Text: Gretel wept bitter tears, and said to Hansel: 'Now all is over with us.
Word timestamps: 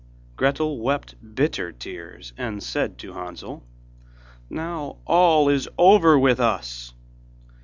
Gretel 0.35 0.79
wept 0.81 1.13
bitter 1.35 1.71
tears, 1.71 2.33
and 2.35 2.63
said 2.63 2.97
to 2.97 3.13
Hansel: 3.13 3.61
'Now 4.49 4.97
all 5.05 5.47
is 5.47 5.69
over 5.77 6.17
with 6.17 6.39
us. 6.39 6.95